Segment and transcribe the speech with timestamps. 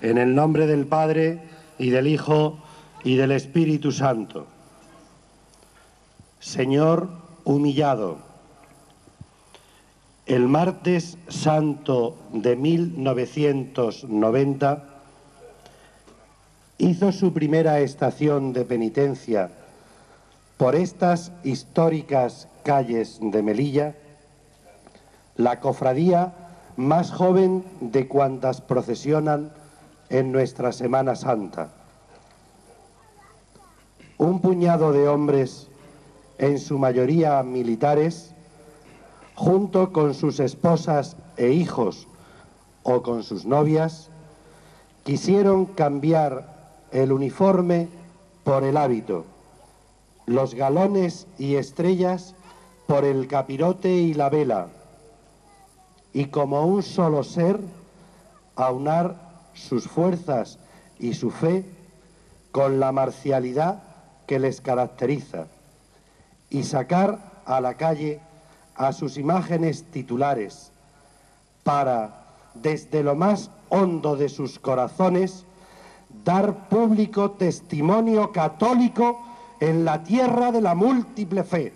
[0.00, 1.40] En el nombre del Padre
[1.78, 2.58] y del Hijo
[3.02, 4.46] y del Espíritu Santo.
[6.38, 7.08] Señor
[7.44, 8.18] humillado,
[10.26, 14.84] el martes santo de 1990
[16.78, 19.50] hizo su primera estación de penitencia
[20.58, 23.96] por estas históricas calles de Melilla,
[25.36, 26.34] la cofradía
[26.76, 29.50] más joven de cuantas procesionan
[30.10, 31.70] en nuestra Semana Santa.
[34.16, 35.68] Un puñado de hombres,
[36.38, 38.34] en su mayoría militares,
[39.34, 42.08] junto con sus esposas e hijos
[42.82, 44.10] o con sus novias,
[45.04, 46.58] quisieron cambiar
[46.90, 47.88] el uniforme
[48.44, 49.24] por el hábito,
[50.26, 52.34] los galones y estrellas
[52.86, 54.68] por el capirote y la vela,
[56.12, 57.60] y como un solo ser,
[58.56, 59.27] aunar
[59.58, 60.58] sus fuerzas
[60.98, 61.64] y su fe
[62.52, 63.82] con la marcialidad
[64.26, 65.46] que les caracteriza
[66.50, 68.20] y sacar a la calle
[68.76, 70.70] a sus imágenes titulares
[71.64, 72.24] para,
[72.54, 75.44] desde lo más hondo de sus corazones,
[76.24, 79.22] dar público testimonio católico
[79.60, 81.72] en la tierra de la múltiple fe,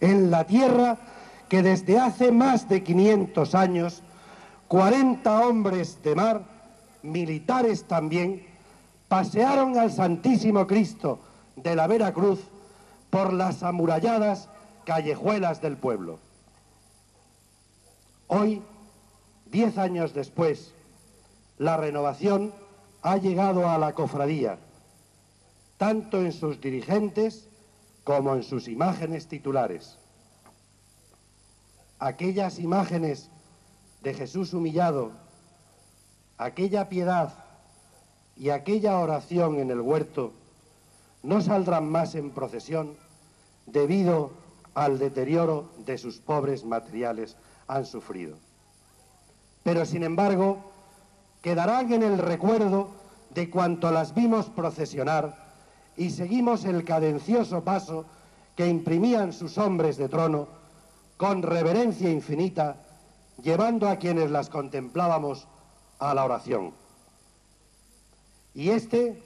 [0.00, 0.98] en la tierra
[1.48, 4.02] que desde hace más de 500 años,
[4.68, 6.53] 40 hombres de mar
[7.04, 8.46] militares también,
[9.08, 11.20] pasearon al Santísimo Cristo
[11.54, 12.40] de la Veracruz
[13.10, 14.48] por las amuralladas
[14.84, 16.18] callejuelas del pueblo.
[18.26, 18.62] Hoy,
[19.46, 20.72] diez años después,
[21.58, 22.52] la renovación
[23.02, 24.58] ha llegado a la cofradía,
[25.76, 27.48] tanto en sus dirigentes
[28.02, 29.98] como en sus imágenes titulares.
[31.98, 33.30] Aquellas imágenes
[34.02, 35.12] de Jesús humillado
[36.44, 37.32] aquella piedad
[38.36, 40.32] y aquella oración en el huerto
[41.22, 42.96] no saldrán más en procesión
[43.64, 44.30] debido
[44.74, 47.36] al deterioro de sus pobres materiales
[47.66, 48.36] han sufrido.
[49.62, 50.58] Pero sin embargo,
[51.40, 52.90] quedarán en el recuerdo
[53.30, 55.34] de cuanto las vimos procesionar
[55.96, 58.04] y seguimos el cadencioso paso
[58.54, 60.46] que imprimían sus hombres de trono
[61.16, 62.76] con reverencia infinita,
[63.42, 65.48] llevando a quienes las contemplábamos
[65.98, 66.72] a la oración.
[68.54, 69.20] Y este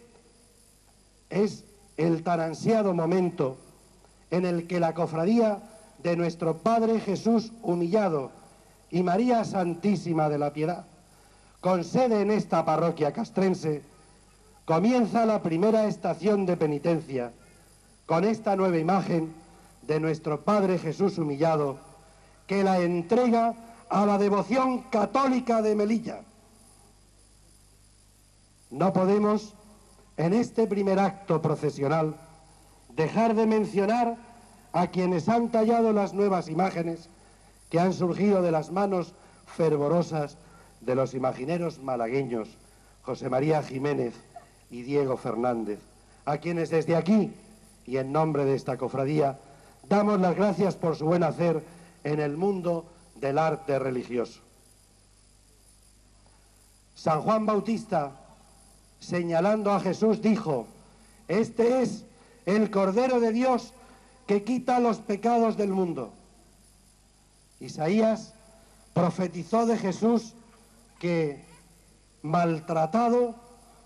[1.30, 1.64] es
[1.96, 3.56] el tan ansiado momento
[4.30, 5.62] en el que la cofradía
[6.02, 8.30] de nuestro Padre Jesús humillado
[8.90, 10.86] y María Santísima de la Piedad,
[11.60, 13.82] con sede en esta parroquia castrense,
[14.64, 17.32] comienza la primera estación de penitencia
[18.06, 19.34] con esta nueva imagen
[19.86, 21.78] de nuestro Padre Jesús humillado,
[22.46, 23.54] que la entrega
[23.90, 26.20] a la devoción católica de Melilla
[28.70, 29.54] no podemos,
[30.16, 32.16] en este primer acto procesional,
[32.90, 34.16] dejar de mencionar
[34.72, 37.08] a quienes han tallado las nuevas imágenes
[37.70, 39.14] que han surgido de las manos
[39.46, 40.36] fervorosas
[40.80, 42.56] de los imagineros malagueños
[43.02, 44.14] José María Jiménez
[44.70, 45.78] y Diego Fernández,
[46.26, 47.32] a quienes desde aquí
[47.86, 49.38] y en nombre de esta cofradía
[49.88, 51.64] damos las gracias por su buen hacer
[52.04, 54.40] en el mundo del arte religioso.
[56.94, 58.27] San Juan Bautista
[59.00, 60.66] señalando a Jesús, dijo,
[61.28, 62.04] este es
[62.46, 63.72] el Cordero de Dios
[64.26, 66.10] que quita los pecados del mundo.
[67.60, 68.34] Isaías
[68.94, 70.34] profetizó de Jesús
[70.98, 71.44] que
[72.22, 73.34] maltratado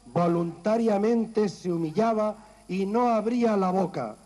[0.06, 2.36] voluntariamente se humillaba
[2.68, 4.16] y no abría la boca,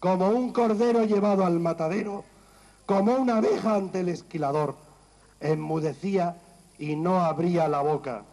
[0.00, 2.24] como un cordero llevado al matadero,
[2.86, 4.74] como una abeja ante el esquilador,
[5.40, 6.36] enmudecía
[6.78, 8.24] y no abría la boca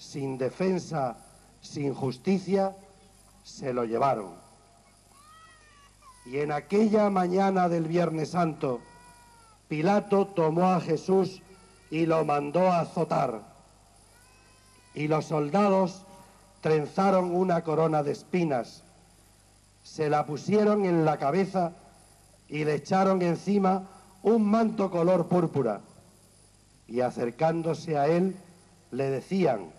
[0.00, 1.18] sin defensa,
[1.60, 2.74] sin justicia,
[3.44, 4.32] se lo llevaron.
[6.24, 8.80] Y en aquella mañana del Viernes Santo,
[9.68, 11.42] Pilato tomó a Jesús
[11.90, 13.42] y lo mandó a azotar.
[14.94, 16.02] Y los soldados
[16.62, 18.82] trenzaron una corona de espinas,
[19.82, 21.72] se la pusieron en la cabeza
[22.48, 23.86] y le echaron encima
[24.22, 25.82] un manto color púrpura.
[26.88, 28.34] Y acercándose a él,
[28.90, 29.70] le decían,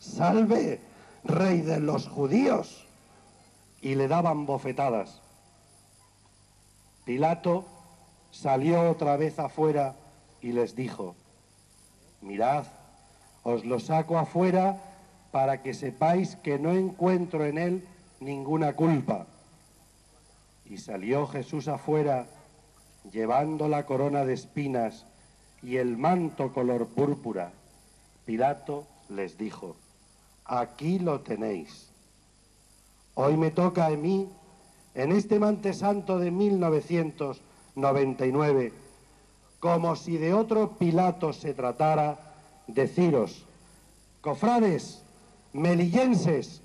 [0.00, 0.80] salve,
[1.22, 2.88] rey de los judíos.
[3.80, 5.22] Y le daban bofetadas.
[7.04, 7.64] Pilato
[8.30, 9.94] salió otra vez afuera
[10.40, 11.14] y les dijo,
[12.20, 12.64] mirad,
[13.42, 14.80] os lo saco afuera
[15.30, 17.88] para que sepáis que no encuentro en él
[18.20, 19.26] ninguna culpa.
[20.66, 22.26] Y salió Jesús afuera
[23.10, 25.06] llevando la corona de espinas
[25.62, 27.52] y el manto color púrpura.
[28.24, 29.76] Pilato les dijo,
[30.50, 31.86] aquí lo tenéis.
[33.14, 34.28] Hoy me toca a mí,
[34.94, 38.72] en este mante santo de 1999,
[39.60, 42.34] como si de otro Pilato se tratara,
[42.66, 43.44] deciros,
[44.20, 45.00] cofrades,
[45.52, 46.60] melillenses,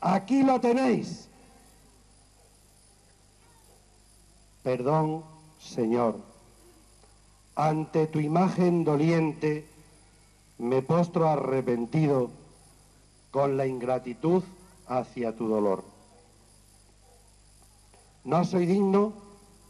[0.00, 1.28] aquí lo tenéis.
[4.62, 5.24] Perdón,
[5.60, 6.16] Señor,
[7.54, 9.66] ante tu imagen doliente
[10.58, 12.30] me postro arrepentido
[13.36, 14.42] con la ingratitud
[14.86, 15.84] hacia tu dolor.
[18.24, 19.12] No soy digno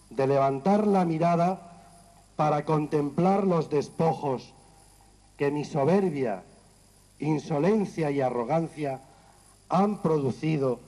[0.09, 1.99] de levantar la mirada
[2.37, 4.55] para contemplar los despojos
[5.37, 6.45] que mi soberbia,
[7.19, 9.01] insolencia y arrogancia
[9.69, 10.79] han producido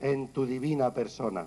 [0.00, 1.46] en tu divina persona.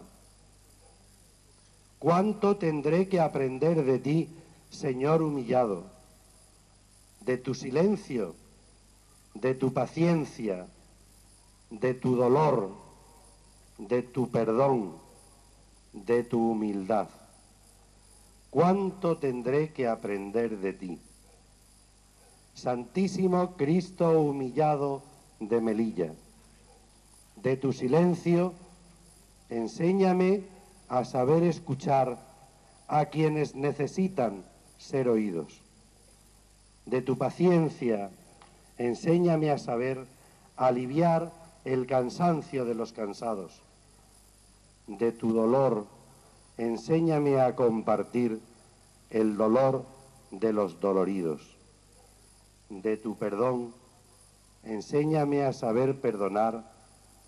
[2.00, 4.30] ¿Cuánto tendré que aprender de ti,
[4.72, 5.84] Señor humillado,
[7.22, 8.34] de tu silencio,
[9.36, 10.66] de tu paciencia,
[11.70, 12.72] de tu dolor,
[13.78, 14.94] de tu perdón,
[15.94, 17.08] de tu humildad?
[18.50, 21.00] ¿Cuánto tendré que aprender de ti?
[22.54, 25.04] Santísimo Cristo humillado
[25.40, 26.14] de Melilla,
[27.36, 28.54] de tu silencio,
[29.50, 30.44] enséñame
[30.90, 32.18] a saber escuchar
[32.88, 34.44] a quienes necesitan
[34.78, 35.62] ser oídos.
[36.86, 38.10] De tu paciencia,
[38.80, 40.06] enséñame a saber
[40.58, 41.32] aliviar
[41.66, 43.62] el cansancio de los cansados.
[44.88, 45.86] De tu dolor,
[46.58, 48.42] enséñame a compartir
[49.10, 49.86] el dolor
[50.32, 51.58] de los doloridos.
[52.70, 53.74] De tu perdón,
[54.64, 56.72] enséñame a saber perdonar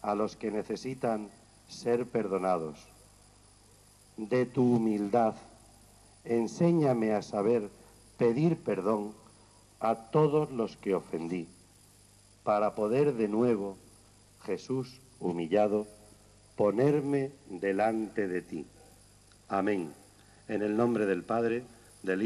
[0.01, 1.29] a los que necesitan
[1.67, 2.87] ser perdonados.
[4.17, 5.35] De tu humildad,
[6.25, 7.69] enséñame a saber
[8.17, 9.13] pedir perdón
[9.79, 11.47] a todos los que ofendí,
[12.43, 13.77] para poder de nuevo,
[14.45, 15.87] Jesús humillado,
[16.55, 18.65] ponerme delante de ti.
[19.47, 19.93] Amén.
[20.47, 21.63] En el nombre del Padre,
[22.03, 22.19] del Hijo.